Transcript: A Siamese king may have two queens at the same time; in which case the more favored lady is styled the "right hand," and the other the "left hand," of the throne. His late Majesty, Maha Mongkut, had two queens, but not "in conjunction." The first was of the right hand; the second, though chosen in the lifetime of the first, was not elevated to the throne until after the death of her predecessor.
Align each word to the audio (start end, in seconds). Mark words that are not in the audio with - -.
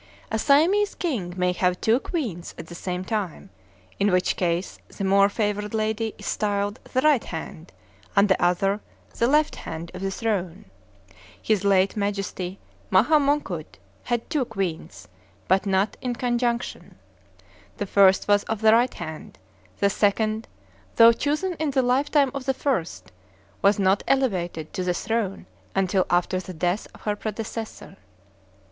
A 0.31 0.39
Siamese 0.39 0.95
king 0.95 1.35
may 1.37 1.51
have 1.53 1.79
two 1.79 1.99
queens 1.99 2.55
at 2.57 2.65
the 2.65 2.73
same 2.73 3.05
time; 3.05 3.51
in 3.99 4.09
which 4.11 4.35
case 4.35 4.79
the 4.87 5.03
more 5.03 5.29
favored 5.29 5.75
lady 5.75 6.15
is 6.17 6.25
styled 6.25 6.79
the 6.91 7.01
"right 7.01 7.23
hand," 7.25 7.71
and 8.15 8.27
the 8.27 8.43
other 8.43 8.81
the 9.19 9.27
"left 9.27 9.57
hand," 9.57 9.91
of 9.93 10.01
the 10.01 10.09
throne. 10.09 10.65
His 11.39 11.63
late 11.63 11.95
Majesty, 11.95 12.57
Maha 12.89 13.19
Mongkut, 13.19 13.77
had 14.05 14.27
two 14.27 14.43
queens, 14.45 15.07
but 15.47 15.67
not 15.67 15.95
"in 16.01 16.15
conjunction." 16.15 16.95
The 17.77 17.85
first 17.85 18.27
was 18.27 18.43
of 18.45 18.61
the 18.61 18.73
right 18.73 18.95
hand; 18.95 19.37
the 19.77 19.89
second, 19.91 20.47
though 20.95 21.13
chosen 21.13 21.53
in 21.59 21.69
the 21.69 21.83
lifetime 21.83 22.31
of 22.33 22.45
the 22.45 22.55
first, 22.55 23.11
was 23.61 23.77
not 23.77 24.01
elevated 24.07 24.73
to 24.73 24.83
the 24.83 24.95
throne 24.95 25.45
until 25.75 26.07
after 26.09 26.39
the 26.39 26.55
death 26.55 26.87
of 26.95 27.01
her 27.01 27.15
predecessor. 27.15 27.97